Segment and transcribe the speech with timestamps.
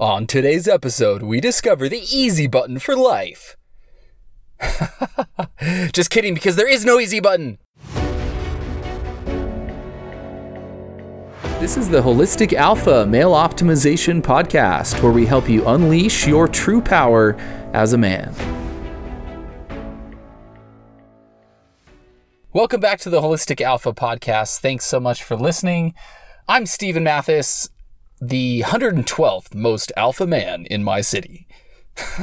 [0.00, 3.58] On today's episode, we discover the easy button for life.
[5.92, 7.58] Just kidding, because there is no easy button.
[11.60, 16.80] This is the Holistic Alpha Male Optimization Podcast, where we help you unleash your true
[16.80, 17.34] power
[17.74, 18.34] as a man.
[22.54, 24.60] Welcome back to the Holistic Alpha Podcast.
[24.60, 25.92] Thanks so much for listening.
[26.48, 27.68] I'm Stephen Mathis,
[28.20, 31.46] the 112th most alpha man in my city.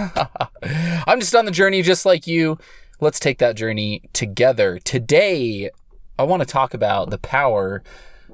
[1.08, 2.58] I'm just on the journey just like you.
[3.00, 4.80] Let's take that journey together.
[4.80, 5.70] Today,
[6.18, 7.84] I want to talk about the power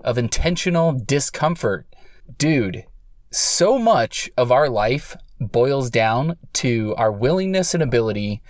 [0.03, 1.85] of intentional discomfort.
[2.37, 2.85] Dude,
[3.31, 8.41] so much of our life boils down to our willingness and ability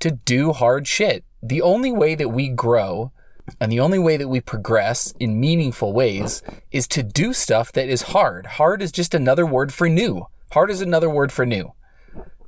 [0.00, 1.24] to do hard shit.
[1.42, 3.12] The only way that we grow
[3.60, 7.88] and the only way that we progress in meaningful ways is to do stuff that
[7.88, 8.46] is hard.
[8.46, 10.26] Hard is just another word for new.
[10.52, 11.72] Hard is another word for new.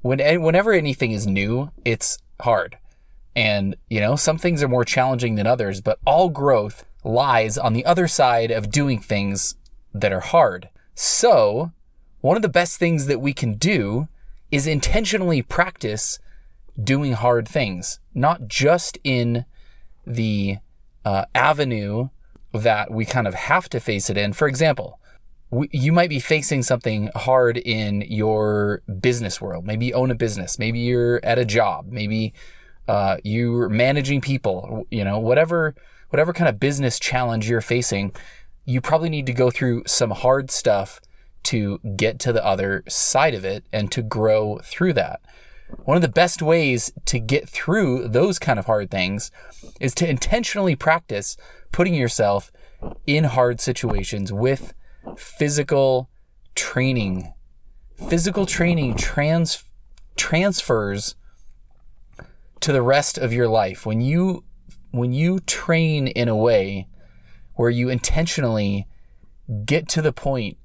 [0.03, 2.79] When, eh, whenever anything is new, it's hard.
[3.35, 7.73] And, you know, some things are more challenging than others, but all growth lies on
[7.73, 9.57] the other side of doing things
[9.95, 10.69] that are hard.
[10.95, 11.73] So,
[12.21, 14.09] one of the best things that we can do
[14.51, 16.19] is intentionally practice
[16.83, 19.45] doing hard things, not just in
[20.07, 20.59] the
[21.05, 22.09] uh, avenue
[22.53, 24.33] that we kind of have to face it in.
[24.33, 24.99] For example,
[25.51, 29.67] we, you might be facing something hard in your business world.
[29.67, 30.59] Maybe you own a business.
[30.59, 31.87] Maybe you're at a job.
[31.91, 32.33] Maybe
[32.89, 34.87] uh, you're managing people.
[34.91, 35.75] You know, whatever
[36.11, 38.13] whatever kind of business challenge you're facing,
[38.67, 41.01] you probably need to go through some hard stuff
[41.45, 45.21] to get to the other side of it and to grow through that.
[45.85, 49.31] One of the best ways to get through those kind of hard things
[49.81, 51.37] is to intentionally practice
[51.73, 52.53] putting yourself
[53.07, 54.75] in hard situations with
[55.17, 56.09] physical
[56.55, 57.33] training.
[58.09, 59.65] Physical training trans
[60.17, 61.15] transfers
[62.61, 63.85] to the rest of your life.
[63.87, 64.45] When you
[64.91, 66.87] when you train in a way
[67.55, 68.87] where you intentionally
[69.65, 70.59] get to the point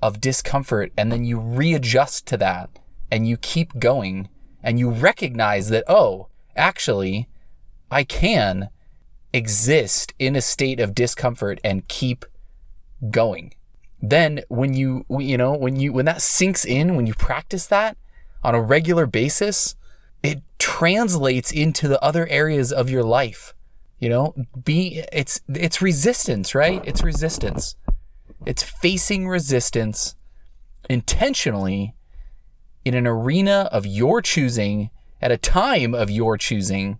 [0.00, 2.70] of discomfort and then you readjust to that
[3.10, 4.28] and you keep going
[4.64, 7.28] and you recognize that, oh, actually,
[7.90, 8.70] I can
[9.32, 12.24] exist in a state of discomfort and keep
[13.10, 13.54] going.
[14.00, 17.96] Then when you, you know, when you, when that sinks in, when you practice that
[18.42, 19.76] on a regular basis,
[20.22, 23.54] it translates into the other areas of your life.
[23.98, 26.82] You know, be, it's, it's resistance, right?
[26.86, 27.76] It's resistance.
[28.46, 30.14] It's facing resistance
[30.88, 31.94] intentionally
[32.84, 34.90] in an arena of your choosing
[35.20, 36.98] at a time of your choosing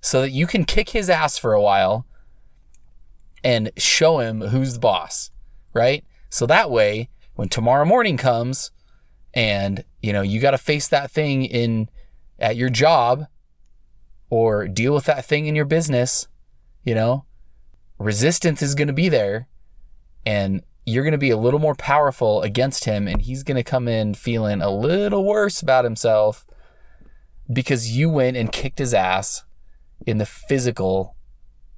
[0.00, 2.06] so that you can kick his ass for a while
[3.42, 5.30] and show him who's the boss,
[5.72, 6.04] right?
[6.30, 8.70] So that way, when tomorrow morning comes
[9.34, 11.88] and, you know, you got to face that thing in
[12.38, 13.26] at your job
[14.30, 16.28] or deal with that thing in your business,
[16.84, 17.24] you know,
[17.98, 19.48] resistance is going to be there
[20.24, 23.62] and you're going to be a little more powerful against him and he's going to
[23.62, 26.46] come in feeling a little worse about himself
[27.52, 29.44] because you went and kicked his ass
[30.06, 31.14] in the physical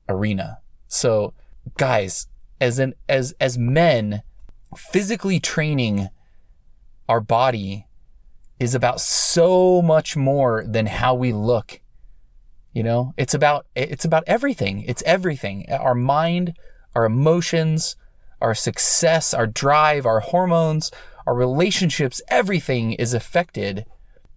[0.09, 0.59] arena.
[0.87, 1.35] So,
[1.77, 2.29] guys,
[2.61, 4.23] as an as as men,
[4.77, 6.09] physically training
[7.09, 7.87] our body
[8.61, 11.81] is about so much more than how we look.
[12.73, 14.83] You know, it's about it's about everything.
[14.83, 15.67] It's everything.
[15.71, 16.55] Our mind,
[16.95, 17.97] our emotions,
[18.41, 20.91] our success, our drive, our hormones,
[21.27, 23.85] our relationships, everything is affected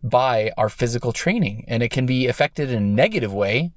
[0.03, 1.65] by our physical training.
[1.67, 3.71] And it can be affected in a negative way,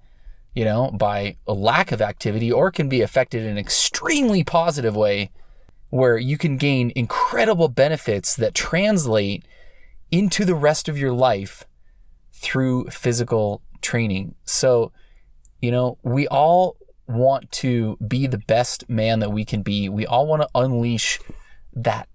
[0.54, 4.42] you know, by a lack of activity, or it can be affected in an extremely
[4.42, 5.30] positive way
[5.90, 9.44] where you can gain incredible benefits that translate
[10.10, 11.64] into the rest of your life
[12.32, 14.34] through physical training.
[14.44, 14.92] So,
[15.60, 19.88] you know, we all want to be the best man that we can be.
[19.88, 21.20] We all want to unleash
[21.74, 22.08] that,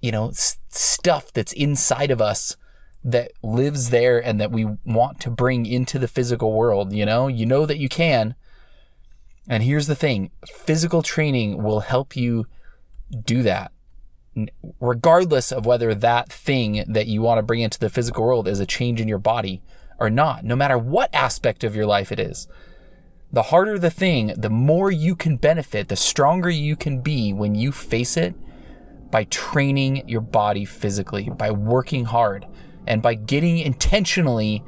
[0.00, 2.56] you know, s- stuff that's inside of us
[3.04, 6.92] that lives there and that we want to bring into the physical world.
[6.92, 8.34] You know, you know that you can.
[9.48, 12.46] And here's the thing physical training will help you
[13.24, 13.72] do that.
[14.80, 18.60] Regardless of whether that thing that you want to bring into the physical world is
[18.60, 19.62] a change in your body
[19.98, 22.46] or not, no matter what aspect of your life it is
[23.32, 27.54] the harder the thing, the more you can benefit, the stronger you can be when
[27.54, 28.34] you face it
[29.10, 32.46] by training your body physically, by working hard,
[32.86, 34.64] and by getting intentionally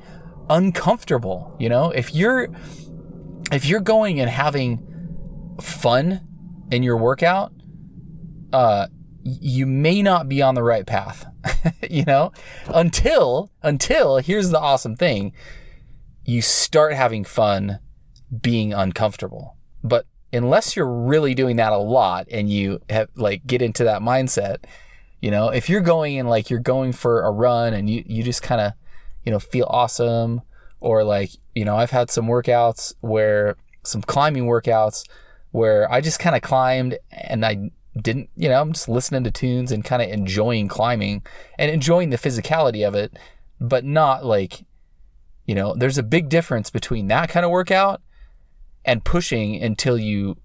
[0.48, 1.56] uncomfortable.
[1.58, 2.48] You know, if you're
[3.50, 6.20] if you're going and having fun
[6.70, 7.52] in your workout,
[8.52, 8.86] uh,
[9.24, 11.26] you may not be on the right path,
[11.90, 12.32] you know,
[12.66, 15.32] until, until here's the awesome thing.
[16.24, 17.80] You start having fun
[18.40, 19.56] being uncomfortable.
[19.84, 24.00] But unless you're really doing that a lot and you have like get into that
[24.00, 24.64] mindset,
[25.20, 28.22] you know, if you're going and like you're going for a run and you, you
[28.22, 28.72] just kind of,
[29.24, 30.42] you know, feel awesome
[30.80, 35.04] or like, you know, I've had some workouts where some climbing workouts
[35.50, 37.70] where I just kind of climbed and I
[38.00, 41.22] didn't, you know, I'm just listening to tunes and kind of enjoying climbing
[41.58, 43.16] and enjoying the physicality of it,
[43.60, 44.64] but not like,
[45.44, 48.00] you know, there's a big difference between that kind of workout
[48.84, 50.36] and pushing until you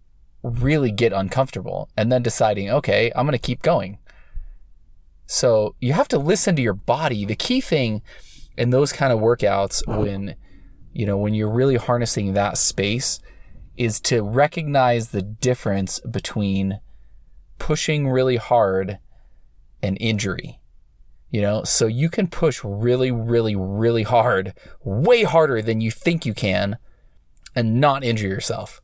[0.44, 3.98] really get uncomfortable and then deciding, okay, I'm going to keep going.
[5.26, 7.26] So you have to listen to your body.
[7.26, 8.02] The key thing
[8.58, 9.98] in those kind of workouts mm-hmm.
[10.00, 10.36] when,
[10.94, 13.20] you know, when you're really harnessing that space
[13.76, 16.80] is to recognize the difference between
[17.60, 19.00] pushing really hard
[19.84, 20.60] and injury.
[21.30, 24.54] You know, so you can push really, really, really hard,
[24.84, 26.78] way harder than you think you can,
[27.58, 28.82] and not injure yourself.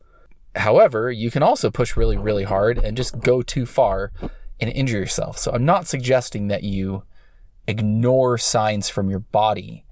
[0.56, 4.12] However, you can also push really, really hard and just go too far
[4.60, 5.38] and injure yourself.
[5.38, 7.04] So I'm not suggesting that you
[7.68, 9.86] ignore signs from your body.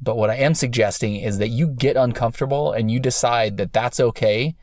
[0.00, 3.98] But what I am suggesting is that you get uncomfortable and you decide that that's
[3.98, 4.54] okay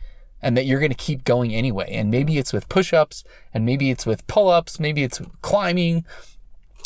[0.42, 1.90] and that you're going to keep going anyway.
[1.92, 6.06] And maybe it's with push ups and maybe it's with pull ups, maybe it's climbing,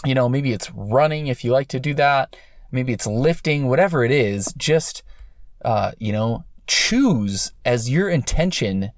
[0.03, 2.35] you know, maybe it's running if you like to do that,
[2.71, 5.03] maybe it's lifting, whatever it is, just,
[5.63, 8.91] uh, you know, choose as your intention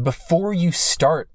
[0.00, 1.28] before you start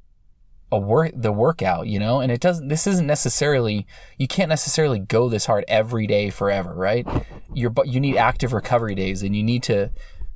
[0.71, 3.87] a work the workout, you know, and it doesn't this isn't necessarily
[4.17, 7.07] you can't necessarily go this hard every day forever, right?
[7.53, 9.91] Your but you need active recovery days and you need to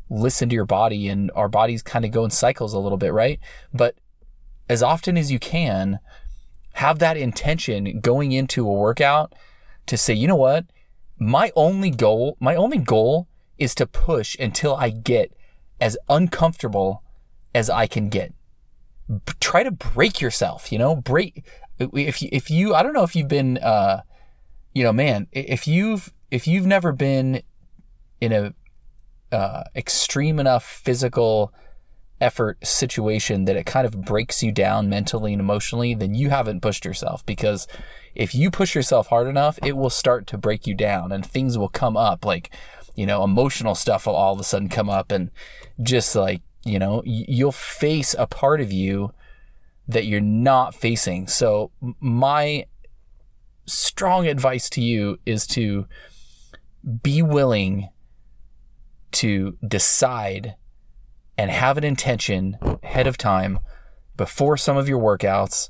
[0.10, 3.14] listen to your body and our bodies kind of go in cycles a little bit,
[3.14, 3.40] right?
[3.74, 3.96] But
[4.70, 6.00] as often as you can,
[6.74, 9.34] have that intention going into a workout
[9.88, 10.66] to say, you know what?
[11.20, 13.28] My only goal, my only goal
[13.62, 15.32] is to push until I get
[15.80, 17.04] as uncomfortable
[17.54, 18.34] as I can get.
[19.40, 21.46] Try to break yourself, you know, break
[21.80, 24.02] if you, if you I don't know if you've been uh
[24.74, 27.42] you know, man, if you've if you've never been
[28.20, 28.54] in a
[29.32, 31.54] uh, extreme enough physical
[32.20, 36.62] effort situation that it kind of breaks you down mentally and emotionally, then you haven't
[36.62, 37.26] pushed yourself.
[37.26, 37.68] Because
[38.14, 41.58] if you push yourself hard enough, it will start to break you down and things
[41.58, 42.24] will come up.
[42.24, 42.54] Like,
[42.96, 45.32] you know, emotional stuff will all of a sudden come up and
[45.82, 49.14] just like you know, you'll face a part of you
[49.88, 51.28] that you're not facing.
[51.28, 52.66] So, my
[53.66, 55.88] strong advice to you is to
[57.04, 57.90] be willing
[59.12, 60.56] to decide
[61.38, 63.60] and have an intention ahead of time
[64.16, 65.70] before some of your workouts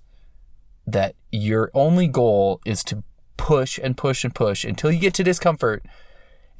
[0.86, 3.04] that your only goal is to
[3.38, 5.84] push and push and push until you get to discomfort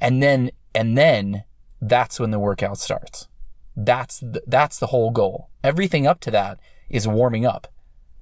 [0.02, 1.44] and then and then
[1.80, 3.28] that's when the workout starts
[3.76, 5.48] that's the, that's the whole goal.
[5.64, 6.58] Everything up to that
[6.88, 7.68] is warming up.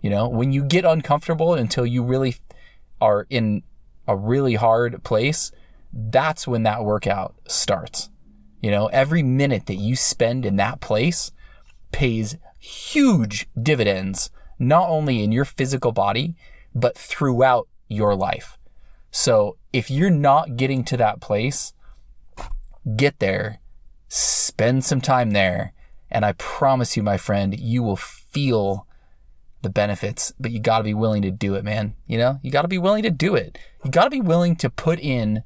[0.01, 2.37] You know, when you get uncomfortable until you really
[3.01, 3.63] are in
[4.07, 5.53] a really hard place,
[5.93, 8.11] that's when that workout starts.
[8.63, 11.33] You know, every minute that you spend in that place
[11.93, 16.37] pays huge dividends, not only in your physical body,
[16.75, 18.59] but throughout your life.
[19.11, 21.73] So if you're not getting to that place,
[22.97, 23.61] get there
[24.13, 25.73] Spend some time there,
[26.11, 28.89] and I promise you, my friend, you will feel
[29.63, 31.95] the benefits, but you got to be willing to do it, man.
[32.09, 33.57] You know, you got to be willing to do it.
[33.85, 35.45] You got to be willing to put in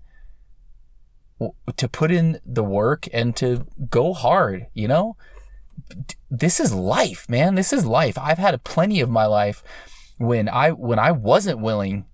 [1.77, 5.19] to put in the work and to go hard, you know?
[6.31, 7.57] This is life, man.
[7.57, 8.17] This is life.
[8.17, 9.63] I've had plenty of my life
[10.17, 12.07] when I when I wasn't willing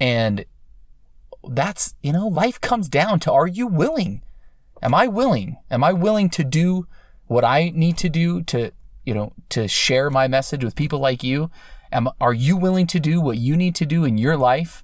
[0.00, 0.46] and
[1.48, 4.22] that's, you know, life comes down to are you willing?
[4.82, 5.56] Am I willing?
[5.70, 6.86] Am I willing to do
[7.26, 8.72] what I need to do to,
[9.04, 11.50] you know, to share my message with people like you?
[11.92, 14.82] Am, are you willing to do what you need to do in your life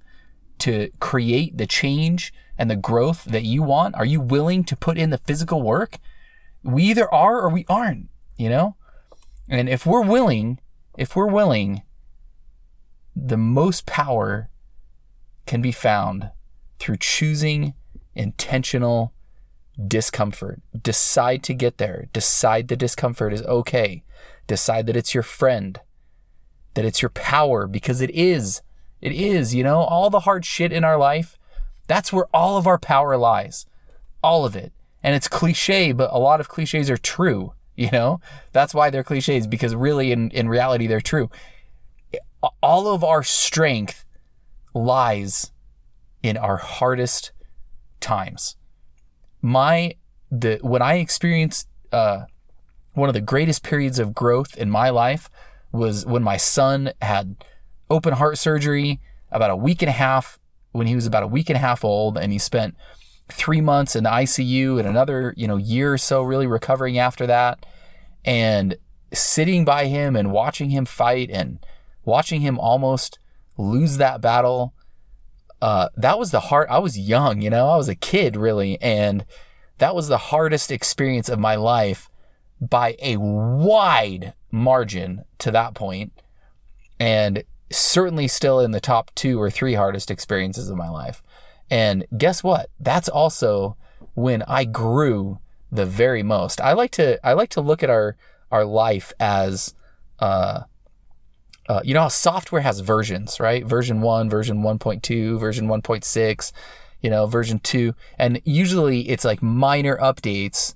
[0.59, 3.95] to create the change and the growth that you want?
[3.95, 5.99] Are you willing to put in the physical work?
[6.63, 8.77] We either are or we aren't, you know?
[9.49, 10.59] And if we're willing,
[10.97, 11.83] if we're willing,
[13.17, 14.51] the most power
[15.47, 16.31] can be found
[16.79, 17.75] through choosing
[18.15, 19.13] intentional
[19.87, 20.61] discomfort.
[20.81, 22.09] Decide to get there.
[22.13, 24.03] Decide the discomfort is okay.
[24.47, 25.81] Decide that it's your friend,
[26.75, 28.63] that it's your power, because it is.
[29.01, 31.39] It is, you know, all the hard shit in our life,
[31.87, 33.67] that's where all of our power lies.
[34.23, 34.73] All of it.
[35.03, 38.21] And it's cliche, but a lot of cliches are true, you know?
[38.53, 41.31] That's why they're cliches, because really, in, in reality, they're true.
[42.63, 44.05] all of our strength
[44.75, 45.53] lies
[46.23, 47.33] in our hardest
[48.01, 48.57] times.
[49.41, 49.95] My
[50.31, 52.25] the when I experienced uh,
[52.95, 55.31] one of the greatest periods of growth in my life
[55.73, 57.37] was when my son had
[57.91, 60.39] open heart surgery about a week and a half
[60.73, 62.77] when he was about a week and a half old and he spent
[63.31, 67.27] three months in the ICU and another, you know, year or so really recovering after
[67.27, 67.65] that.
[68.25, 68.77] And
[69.13, 71.59] sitting by him and watching him fight and
[72.05, 73.19] watching him almost
[73.57, 74.75] lose that battle.
[75.61, 76.69] Uh, that was the hard.
[76.69, 79.25] I was young, you know, I was a kid really, and
[79.79, 82.11] that was the hardest experience of my life
[82.61, 86.13] by a wide margin to that point,
[86.99, 91.23] and certainly still in the top two or three hardest experiences of my life.
[91.71, 92.71] And guess what?
[92.81, 93.77] That's also
[94.15, 95.39] when I grew
[95.71, 96.61] the very most.
[96.61, 98.17] I like to I like to look at our
[98.51, 99.75] our life as
[100.19, 100.63] uh,
[101.69, 103.65] uh, you know how software has versions, right?
[103.65, 106.53] Version 1, version 1.2, version 1.6,
[107.03, 107.95] you know, version 2.
[108.19, 110.75] And usually it's like minor updates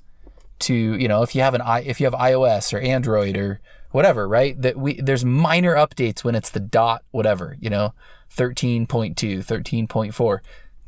[0.61, 3.61] to, you know, if you have an i if you have iOS or Android or
[3.90, 4.61] whatever, right?
[4.61, 7.94] That we there's minor updates when it's the dot whatever, you know,
[8.37, 10.38] 13.2, 13.4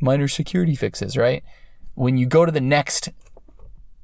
[0.00, 1.42] minor security fixes, right?
[1.94, 3.08] When you go to the next,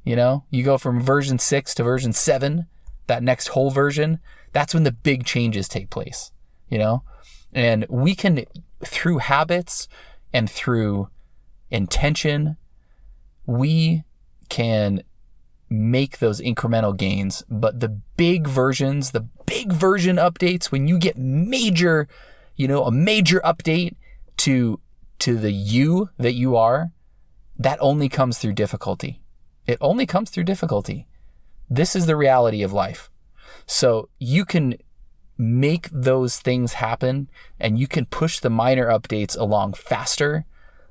[0.05, 2.67] you know, you go from version 6 to version 7,
[3.07, 4.21] that next whole version,
[4.53, 6.33] that's when the big changes take place,
[6.69, 7.03] you know?
[7.53, 8.45] And we can,
[8.85, 9.89] through habits
[10.33, 11.09] and through
[11.71, 12.57] intention,
[13.47, 14.05] we
[14.49, 15.03] can
[15.69, 17.43] make those incremental gains.
[17.49, 22.09] But the big versions, the big version updates, when you get major,
[22.57, 23.95] you know, a major update
[24.39, 24.81] to
[25.21, 26.93] to the you that you are,
[27.59, 29.21] that only comes through difficulty.
[29.67, 31.07] It only comes through difficulty.
[31.69, 33.10] This is the reality of life.
[33.67, 34.77] So you can
[35.39, 40.45] make those things happen and you can push the minor updates along faster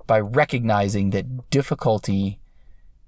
[0.07, 2.39] by recognizing that difficulty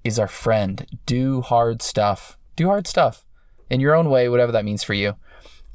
[0.04, 0.86] is our friend.
[1.04, 2.38] Do hard stuff.
[2.54, 3.24] Do hard stuff
[3.68, 5.16] in your own way, whatever that means for you.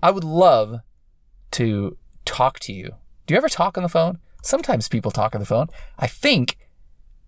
[0.02, 0.80] I would love
[1.52, 2.92] to talk to you.
[3.26, 4.20] Do you ever talk on the phone?
[4.42, 5.68] Sometimes people talk on the phone.
[6.00, 6.58] I think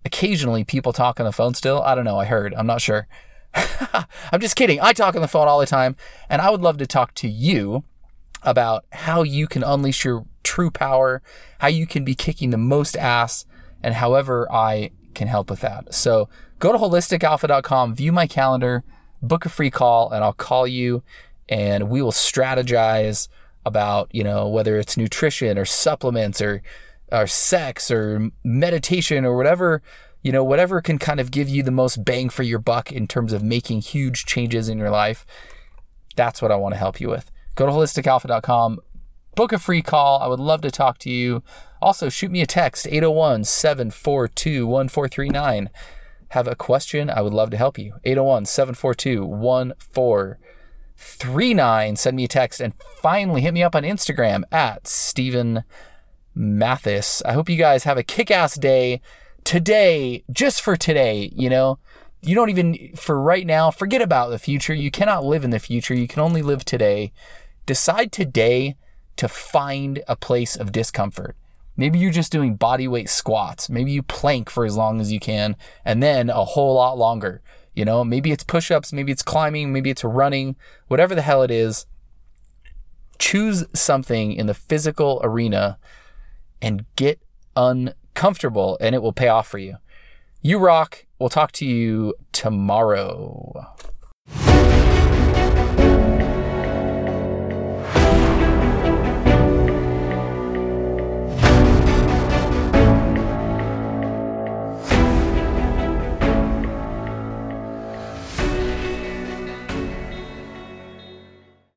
[0.04, 1.82] occasionally people talk on the phone still.
[1.82, 2.18] I don't know.
[2.18, 2.54] I heard.
[2.54, 3.06] I'm not sure.
[4.32, 4.80] I'm just kidding.
[4.80, 5.96] I talk on the phone all the time,
[6.28, 7.84] and I would love to talk to you
[8.42, 11.22] about how you can unleash your true power,
[11.58, 13.44] how you can be kicking the most ass,
[13.82, 15.92] and however I can help with that.
[15.94, 16.28] So
[16.58, 18.84] go to holisticalpha.com, view my calendar,
[19.20, 21.02] book a free call, and I'll call you
[21.50, 23.28] and we will strategize
[23.66, 26.62] about, you know, whether it's nutrition or supplements or
[27.12, 29.82] or sex or meditation or whatever,
[30.22, 33.06] you know, whatever can kind of give you the most bang for your buck in
[33.06, 35.24] terms of making huge changes in your life.
[36.16, 37.30] That's what I want to help you with.
[37.54, 38.80] Go to holisticalpha.com,
[39.34, 40.20] book a free call.
[40.20, 41.42] I would love to talk to you.
[41.80, 45.70] Also, shoot me a text 801 742 1439.
[46.28, 47.10] Have a question?
[47.10, 47.94] I would love to help you.
[48.04, 51.96] 801 742 1439.
[51.96, 55.64] Send me a text and finally hit me up on Instagram at Stephen
[56.34, 57.22] Mathis.
[57.24, 59.00] I hope you guys have a kick ass day
[59.50, 61.80] today, just for today, you know.
[62.22, 64.72] You don't even, for right now, forget about the future.
[64.72, 65.92] You cannot live in the future.
[65.92, 67.12] You can only live today.
[67.66, 68.76] Decide today
[69.16, 71.36] to find a place of discomfort.
[71.76, 73.68] Maybe you're just doing body weight squats.
[73.68, 77.42] Maybe you plank for as long as you can and then a whole lot longer.
[77.74, 80.54] You know, maybe it's push ups, maybe it's climbing, maybe it's running,
[80.86, 81.86] whatever the hell it is.
[83.18, 85.76] Choose something in the physical arena
[86.62, 87.20] and get
[88.20, 89.76] uncomfortable, and it will pay off for you.
[90.42, 91.06] You rock.
[91.18, 93.66] We'll talk to you tomorrow.